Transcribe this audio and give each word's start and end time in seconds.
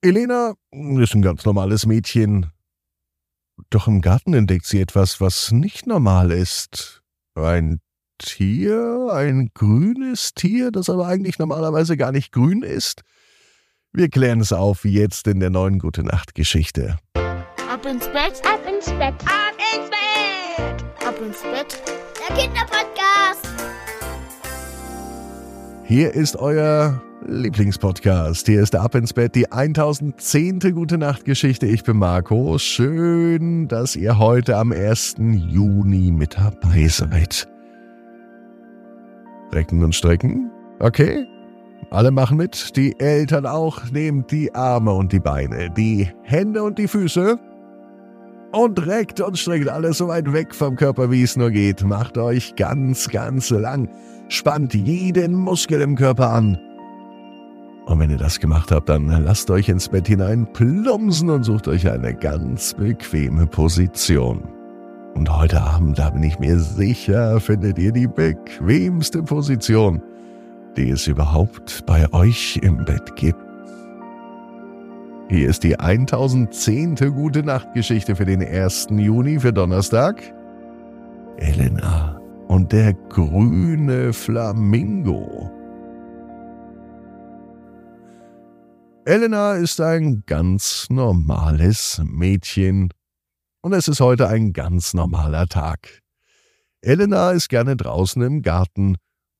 Elena 0.00 0.54
ist 0.70 1.14
ein 1.14 1.22
ganz 1.22 1.44
normales 1.44 1.84
Mädchen. 1.84 2.52
Doch 3.70 3.88
im 3.88 4.00
Garten 4.00 4.32
entdeckt 4.32 4.66
sie 4.66 4.80
etwas, 4.80 5.20
was 5.20 5.50
nicht 5.50 5.86
normal 5.86 6.30
ist. 6.30 7.02
Ein 7.34 7.80
Tier, 8.18 9.10
ein 9.12 9.50
grünes 9.54 10.34
Tier, 10.34 10.70
das 10.70 10.88
aber 10.88 11.06
eigentlich 11.06 11.38
normalerweise 11.38 11.96
gar 11.96 12.12
nicht 12.12 12.32
grün 12.32 12.62
ist. 12.62 13.02
Wir 13.92 14.08
klären 14.08 14.40
es 14.40 14.52
auf 14.52 14.84
jetzt 14.84 15.26
in 15.26 15.40
der 15.40 15.50
neuen 15.50 15.78
Gute 15.78 16.04
Nacht 16.04 16.34
Geschichte. 16.34 16.98
Ab 17.14 17.84
ins 17.84 18.06
Bett, 18.06 18.40
ab 18.44 18.60
ins 18.68 18.86
Bett, 18.86 19.14
ab 19.24 19.54
ins 19.74 19.90
Bett, 19.90 21.06
ab 21.06 21.20
ins 21.20 21.42
Bett. 21.42 21.82
Der 22.28 22.36
Kinderpodcast. 22.36 23.48
Hier 25.84 26.12
ist 26.14 26.36
euer 26.36 27.02
Lieblingspodcast. 27.26 28.46
Hier 28.46 28.62
ist 28.62 28.76
Ab 28.76 28.94
ins 28.94 29.12
Bett, 29.12 29.34
die 29.34 29.50
1010. 29.50 30.60
Gute 30.74 30.98
Nacht 30.98 31.24
Geschichte. 31.24 31.66
Ich 31.66 31.82
bin 31.82 31.98
Marco. 31.98 32.58
Schön, 32.58 33.68
dass 33.68 33.96
ihr 33.96 34.18
heute 34.18 34.56
am 34.56 34.72
1. 34.72 35.16
Juni 35.18 36.12
mit 36.12 36.36
dabei 36.36 36.86
seid. 36.88 37.48
Recken 39.52 39.82
und 39.82 39.94
strecken. 39.94 40.50
Okay. 40.78 41.26
Alle 41.90 42.10
machen 42.10 42.36
mit. 42.36 42.76
Die 42.76 42.98
Eltern 43.00 43.46
auch. 43.46 43.90
Nehmt 43.90 44.30
die 44.30 44.54
Arme 44.54 44.92
und 44.92 45.12
die 45.12 45.20
Beine, 45.20 45.70
die 45.70 46.08
Hände 46.22 46.62
und 46.62 46.78
die 46.78 46.88
Füße. 46.88 47.38
Und 48.52 48.86
reckt 48.86 49.20
und 49.20 49.38
streckt 49.38 49.68
alles 49.68 49.98
so 49.98 50.08
weit 50.08 50.32
weg 50.32 50.54
vom 50.54 50.76
Körper, 50.76 51.10
wie 51.10 51.22
es 51.22 51.36
nur 51.36 51.50
geht. 51.50 51.84
Macht 51.84 52.16
euch 52.16 52.54
ganz, 52.56 53.08
ganz 53.08 53.50
lang. 53.50 53.90
Spannt 54.28 54.72
jeden 54.72 55.34
Muskel 55.34 55.80
im 55.80 55.96
Körper 55.96 56.30
an. 56.30 56.58
Und 57.88 58.00
wenn 58.00 58.10
ihr 58.10 58.18
das 58.18 58.38
gemacht 58.38 58.70
habt, 58.70 58.90
dann 58.90 59.06
lasst 59.06 59.50
euch 59.50 59.70
ins 59.70 59.88
Bett 59.88 60.06
hinein 60.06 60.46
plumpsen 60.52 61.30
und 61.30 61.42
sucht 61.44 61.68
euch 61.68 61.90
eine 61.90 62.12
ganz 62.12 62.74
bequeme 62.74 63.46
Position. 63.46 64.42
Und 65.14 65.34
heute 65.34 65.62
Abend, 65.62 65.98
da 65.98 66.10
bin 66.10 66.22
ich 66.22 66.38
mir 66.38 66.58
sicher, 66.58 67.40
findet 67.40 67.78
ihr 67.78 67.92
die 67.92 68.06
bequemste 68.06 69.22
Position, 69.22 70.02
die 70.76 70.90
es 70.90 71.06
überhaupt 71.06 71.86
bei 71.86 72.12
euch 72.12 72.60
im 72.62 72.84
Bett 72.84 73.16
gibt. 73.16 73.40
Hier 75.30 75.48
ist 75.48 75.64
die 75.64 75.80
1010. 75.80 76.96
Gute 77.14 77.42
Nacht 77.42 77.72
Geschichte 77.72 78.16
für 78.16 78.26
den 78.26 78.42
1. 78.42 78.88
Juni 78.90 79.40
für 79.40 79.54
Donnerstag. 79.54 80.22
Elena 81.38 82.20
und 82.48 82.70
der 82.70 82.92
grüne 82.92 84.12
Flamingo. 84.12 85.57
Elena 89.08 89.54
ist 89.54 89.80
ein 89.80 90.24
ganz 90.26 90.90
normales 90.90 91.98
Mädchen 92.04 92.92
und 93.62 93.72
es 93.72 93.88
ist 93.88 94.00
heute 94.00 94.28
ein 94.28 94.52
ganz 94.52 94.92
normaler 94.92 95.46
Tag. 95.46 96.02
Elena 96.82 97.30
ist 97.30 97.48
gerne 97.48 97.74
draußen 97.74 98.20
im 98.20 98.42
Garten 98.42 98.96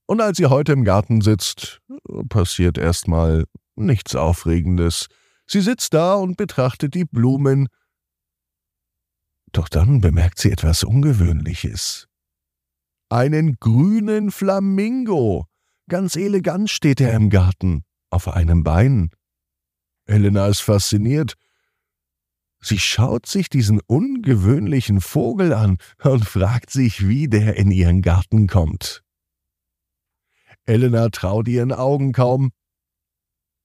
und 0.06 0.22
als 0.22 0.38
sie 0.38 0.46
heute 0.46 0.72
im 0.72 0.84
Garten 0.84 1.20
sitzt, 1.20 1.82
passiert 2.30 2.78
erstmal 2.78 3.44
nichts 3.76 4.16
Aufregendes. 4.16 5.08
Sie 5.46 5.60
sitzt 5.60 5.92
da 5.92 6.14
und 6.14 6.38
betrachtet 6.38 6.94
die 6.94 7.04
Blumen. 7.04 7.68
Doch 9.52 9.68
dann 9.68 10.00
bemerkt 10.00 10.38
sie 10.38 10.50
etwas 10.50 10.82
Ungewöhnliches. 10.82 12.08
Einen 13.10 13.56
grünen 13.60 14.30
Flamingo. 14.30 15.44
Ganz 15.90 16.16
elegant 16.16 16.70
steht 16.70 17.02
er 17.02 17.12
im 17.12 17.28
Garten, 17.28 17.84
auf 18.08 18.28
einem 18.28 18.64
Bein. 18.64 19.10
Helena 20.08 20.46
ist 20.46 20.60
fasziniert. 20.60 21.34
Sie 22.60 22.78
schaut 22.78 23.26
sich 23.26 23.48
diesen 23.48 23.80
ungewöhnlichen 23.86 25.00
Vogel 25.00 25.52
an 25.52 25.78
und 26.02 26.24
fragt 26.24 26.70
sich, 26.70 27.06
wie 27.06 27.28
der 27.28 27.56
in 27.56 27.70
ihren 27.70 28.02
Garten 28.02 28.48
kommt. 28.48 29.04
Elena 30.66 31.08
traut 31.10 31.46
ihren 31.46 31.72
Augen 31.72 32.12
kaum 32.12 32.50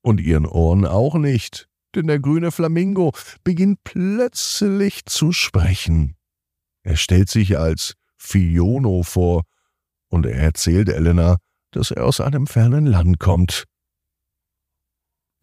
und 0.03 0.21
ihren 0.21 0.45
Ohren 0.45 0.85
auch 0.85 1.15
nicht, 1.15 1.67
denn 1.95 2.07
der 2.07 2.19
grüne 2.19 2.51
Flamingo 2.51 3.13
beginnt 3.43 3.83
plötzlich 3.83 5.05
zu 5.05 5.31
sprechen. 5.31 6.15
Er 6.83 6.97
stellt 6.97 7.29
sich 7.29 7.57
als 7.57 7.95
Fiono 8.17 9.03
vor, 9.03 9.43
und 10.09 10.25
er 10.27 10.35
erzählt 10.35 10.89
Elena, 10.89 11.37
dass 11.71 11.89
er 11.89 12.05
aus 12.05 12.21
einem 12.21 12.45
fernen 12.45 12.85
Land 12.85 13.19
kommt. 13.19 13.65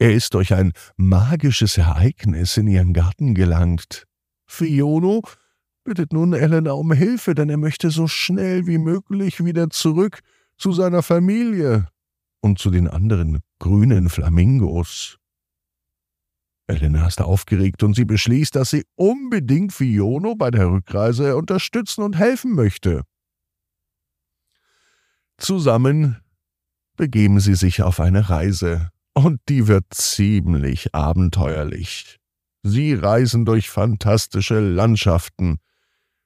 Er 0.01 0.15
ist 0.15 0.33
durch 0.33 0.55
ein 0.55 0.73
magisches 0.97 1.77
Ereignis 1.77 2.57
in 2.57 2.67
ihren 2.67 2.95
Garten 2.95 3.35
gelangt. 3.35 4.07
Fiono 4.47 5.21
bittet 5.85 6.15
nun 6.15 6.33
Elena 6.33 6.73
um 6.73 6.91
Hilfe, 6.93 7.35
denn 7.35 7.51
er 7.51 7.59
möchte 7.59 7.91
so 7.91 8.09
schnell 8.09 8.67
wie 8.67 8.79
möglich 8.79 9.45
wieder 9.45 9.69
zurück 9.69 10.21
zu 10.57 10.73
seiner 10.73 11.03
Familie 11.03 11.87
und 12.41 12.59
zu 12.59 12.71
den 12.71 12.89
anderen 12.89 13.41
grünen 13.59 14.09
Flamingos. 14.09 15.19
Elena 16.67 17.07
ist 17.07 17.21
aufgeregt 17.21 17.83
und 17.83 17.95
sie 17.95 18.07
beschließt, 18.07 18.57
dass 18.57 18.71
sie 18.71 18.87
unbedingt 18.95 19.75
Fiono 19.75 20.35
bei 20.35 20.51
der 20.51 20.71
Rückreise 20.71 21.37
unterstützen 21.37 22.03
und 22.03 22.17
helfen 22.17 22.55
möchte. 22.55 23.03
Zusammen 25.37 26.23
begeben 26.97 27.39
sie 27.41 27.55
sich 27.55 27.83
auf 27.83 28.01
eine 28.01 28.31
Reise, 28.31 28.91
und 29.25 29.41
die 29.49 29.67
wird 29.67 29.87
ziemlich 29.91 30.95
abenteuerlich. 30.95 32.19
Sie 32.63 32.95
reisen 32.95 33.45
durch 33.45 33.71
fantastische 33.71 34.61
Landschaften. 34.61 35.59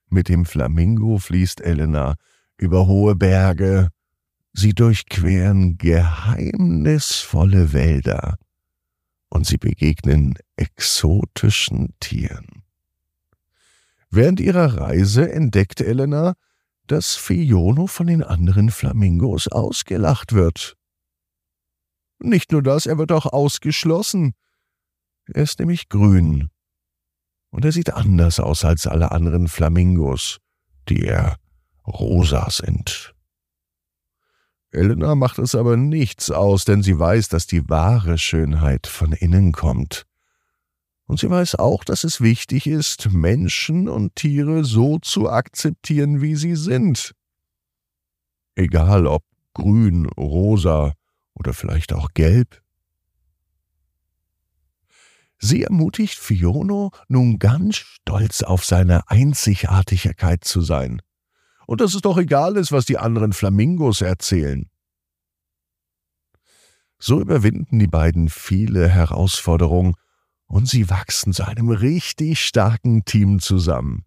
Mit 0.09 0.29
dem 0.29 0.45
Flamingo 0.45 1.19
fließt 1.19 1.61
Elena 1.61 2.17
über 2.57 2.87
hohe 2.87 3.15
Berge. 3.15 3.89
Sie 4.53 4.75
durchqueren 4.75 5.79
geheimnisvolle 5.79 7.73
Wälder 7.73 8.39
und 9.29 9.47
sie 9.47 9.59
begegnen 9.59 10.35
exotischen 10.57 11.95
Tieren. 12.01 12.63
Während 14.11 14.39
ihrer 14.39 14.77
Reise 14.77 15.31
entdeckt 15.33 15.81
Elena, 15.81 16.35
dass 16.87 17.17
Fiono 17.17 17.87
von 17.89 18.07
den 18.07 18.23
anderen 18.23 18.71
Flamingos 18.71 19.49
ausgelacht 19.49 20.35
wird. 20.35 20.77
Nicht 22.25 22.53
nur 22.53 22.63
das, 22.63 22.87
er 22.87 22.97
wird 22.97 23.13
auch 23.13 23.27
ausgeschlossen. 23.27 24.33
Er 25.27 25.43
ist 25.43 25.59
nämlich 25.59 25.91
grün. 25.91 26.49
Und 27.51 27.67
er 27.67 27.73
sieht 27.73 27.93
anders 27.93 28.41
aus 28.41 28.65
als 28.65 28.87
alle 28.87 29.13
anderen 29.13 29.47
Flamingos, 29.47 30.39
die 30.89 31.03
eher 31.03 31.37
rosa 31.87 32.49
sind. 32.51 33.15
Elena 34.71 35.15
macht 35.15 35.39
es 35.39 35.55
aber 35.55 35.77
nichts 35.77 36.31
aus, 36.31 36.65
denn 36.65 36.83
sie 36.83 36.99
weiß, 36.99 37.29
dass 37.29 37.47
die 37.47 37.69
wahre 37.69 38.17
Schönheit 38.17 38.87
von 38.87 39.13
innen 39.13 39.53
kommt. 39.53 40.07
Und 41.07 41.21
sie 41.21 41.29
weiß 41.29 41.57
auch, 41.57 41.85
dass 41.85 42.05
es 42.05 42.23
wichtig 42.23 42.67
ist, 42.67 43.13
Menschen 43.13 43.87
und 43.87 44.17
Tiere 44.17 44.65
so 44.65 44.99
zu 44.99 45.29
akzeptieren, 45.29 46.23
wie 46.23 46.37
sie 46.37 46.57
sind. 46.57 47.15
Egal 48.55 49.07
ob 49.07 49.23
grün, 49.53 50.07
rosa 50.07 50.95
oder 51.35 51.53
vielleicht 51.53 51.93
auch 51.93 52.11
gelb. 52.15 52.63
Sie 55.39 55.63
ermutigt 55.63 56.19
Fiono, 56.19 56.91
nun 57.09 57.39
ganz 57.39 57.77
stolz 57.77 58.43
auf 58.43 58.65
seine 58.65 59.11
Einzigartigkeit 59.11 60.45
zu 60.45 60.63
sein 60.63 61.03
und 61.67 61.81
dass 61.81 61.95
es 61.95 62.03
doch 62.03 62.19
egal 62.19 62.57
ist, 62.57 62.73
was 62.73 62.85
die 62.87 62.99
anderen 62.99 63.33
Flamingos 63.33 64.01
erzählen. 64.01 64.71
So 66.99 67.21
überwinden 67.21 67.79
die 67.79 67.87
beiden 67.87 68.29
viele 68.29 68.89
Herausforderungen 68.89 69.95
und 70.47 70.69
sie 70.69 70.89
wachsen 70.89 71.33
zu 71.33 71.47
einem 71.47 71.71
richtig 71.71 72.41
starken 72.41 73.05
Team 73.05 73.41
zusammen. 73.41 74.05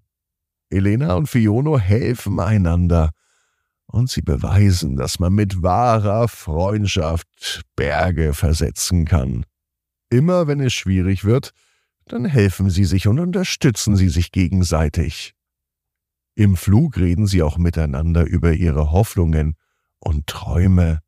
Elena 0.69 1.15
und 1.15 1.27
Fiono 1.27 1.77
helfen 1.77 2.39
einander 2.39 3.11
und 3.97 4.09
sie 4.09 4.21
beweisen, 4.21 4.95
dass 4.95 5.19
man 5.19 5.33
mit 5.33 5.61
wahrer 5.61 6.27
Freundschaft 6.27 7.63
Berge 7.75 8.33
versetzen 8.33 9.05
kann. 9.05 9.45
Immer 10.09 10.47
wenn 10.47 10.59
es 10.61 10.73
schwierig 10.73 11.25
wird, 11.25 11.51
dann 12.05 12.25
helfen 12.25 12.69
sie 12.69 12.85
sich 12.85 13.07
und 13.07 13.19
unterstützen 13.19 13.95
sie 13.95 14.09
sich 14.09 14.31
gegenseitig. 14.31 15.33
Im 16.35 16.55
Flug 16.55 16.97
reden 16.97 17.27
sie 17.27 17.41
auch 17.41 17.57
miteinander 17.57 18.25
über 18.25 18.53
ihre 18.53 18.91
Hoffnungen 18.91 19.55
und 19.99 20.27
Träume. 20.27 20.99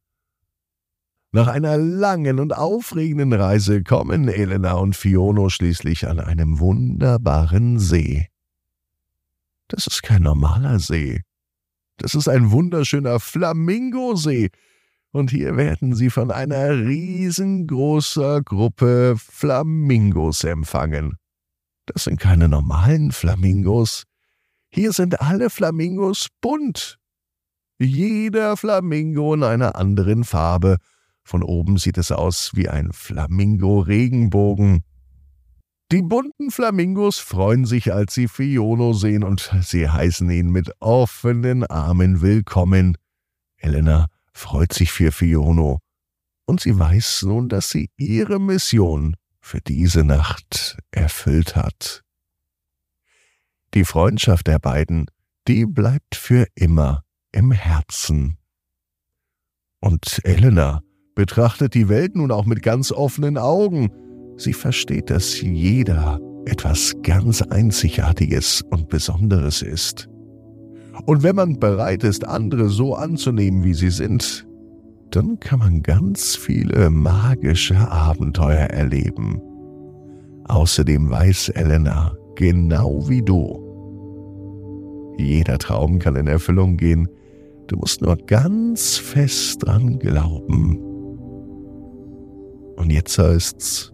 Nach 1.31 1.47
einer 1.47 1.77
langen 1.77 2.39
und 2.39 2.57
aufregenden 2.57 3.33
Reise 3.33 3.83
kommen 3.83 4.27
Elena 4.27 4.73
und 4.73 4.95
Fiono 4.95 5.49
schließlich 5.49 6.07
an 6.07 6.19
einem 6.19 6.59
wunderbaren 6.59 7.77
See. 7.77 8.27
Das 9.67 9.85
ist 9.85 10.01
kein 10.01 10.23
normaler 10.23 10.79
See. 10.79 11.21
Das 11.99 12.15
ist 12.15 12.27
ein 12.29 12.51
wunderschöner 12.51 13.19
Flamingosee. 13.19 14.49
und 15.11 15.31
hier 15.31 15.57
werden 15.57 15.95
sie 15.95 16.09
von 16.09 16.31
einer 16.31 16.69
riesengroßer 16.77 18.41
Gruppe 18.43 19.15
Flamingos 19.17 20.43
empfangen. 20.43 21.17
Das 21.87 22.03
sind 22.05 22.19
keine 22.19 22.47
normalen 22.47 23.11
Flamingos. 23.11 24.03
Hier 24.69 24.93
sind 24.93 25.19
alle 25.19 25.49
Flamingos 25.49 26.27
bunt. 26.41 26.99
Jeder 27.79 28.55
Flamingo 28.55 29.33
in 29.33 29.43
einer 29.43 29.75
anderen 29.75 30.23
Farbe. 30.23 30.77
Von 31.23 31.43
oben 31.43 31.77
sieht 31.77 31.97
es 31.97 32.11
aus 32.11 32.51
wie 32.53 32.69
ein 32.69 32.91
Flamingo-Regenbogen. 32.91 34.83
Die 35.91 36.03
bunten 36.03 36.51
Flamingos 36.51 37.17
freuen 37.17 37.65
sich, 37.65 37.91
als 37.91 38.13
sie 38.13 38.27
Fiono 38.27 38.93
sehen, 38.93 39.23
und 39.23 39.51
sie 39.61 39.89
heißen 39.89 40.29
ihn 40.29 40.51
mit 40.51 40.71
offenen 40.79 41.63
Armen 41.65 42.21
willkommen. 42.21 42.95
Elena 43.57 44.05
freut 44.31 44.71
sich 44.71 44.91
für 44.91 45.11
Fiono, 45.11 45.79
und 46.45 46.61
sie 46.61 46.77
weiß 46.77 47.23
nun, 47.23 47.49
dass 47.49 47.71
sie 47.71 47.89
ihre 47.97 48.39
Mission 48.39 49.15
für 49.41 49.61
diese 49.61 50.03
Nacht 50.03 50.77
erfüllt 50.91 51.55
hat. 51.55 52.03
Die 53.73 53.83
Freundschaft 53.83 54.45
der 54.45 54.59
beiden, 54.59 55.07
die 55.47 55.65
bleibt 55.65 56.13
für 56.13 56.45
immer 56.53 57.03
im 57.31 57.51
Herzen. 57.51 58.37
Und 59.79 60.21
Elena 60.23 60.83
betrachtet 61.15 61.73
die 61.73 61.89
Welt 61.89 62.15
nun 62.15 62.31
auch 62.31 62.45
mit 62.45 62.61
ganz 62.61 62.91
offenen 62.91 63.39
Augen. 63.39 63.91
Sie 64.39 64.53
versteht, 64.53 65.09
dass 65.09 65.41
jeder 65.41 66.17
etwas 66.45 66.95
ganz 67.03 67.41
Einzigartiges 67.41 68.63
und 68.71 68.87
Besonderes 68.87 69.61
ist. 69.61 70.09
Und 71.05 71.23
wenn 71.23 71.35
man 71.35 71.59
bereit 71.59 72.05
ist, 72.05 72.25
andere 72.25 72.69
so 72.69 72.95
anzunehmen, 72.95 73.65
wie 73.65 73.73
sie 73.73 73.89
sind, 73.89 74.47
dann 75.11 75.39
kann 75.41 75.59
man 75.59 75.83
ganz 75.83 76.37
viele 76.37 76.89
magische 76.89 77.75
Abenteuer 77.91 78.67
erleben. 78.67 79.41
Außerdem 80.45 81.09
weiß 81.09 81.49
Elena, 81.49 82.15
genau 82.35 83.09
wie 83.09 83.21
du, 83.21 83.69
jeder 85.17 85.57
Traum 85.57 85.99
kann 85.99 86.15
in 86.15 86.27
Erfüllung 86.27 86.77
gehen, 86.77 87.09
du 87.67 87.75
musst 87.75 88.01
nur 88.01 88.15
ganz 88.15 88.95
fest 88.95 89.65
dran 89.65 89.99
glauben. 89.99 90.77
Und 92.77 92.89
jetzt 92.89 93.19
heißt's, 93.19 93.93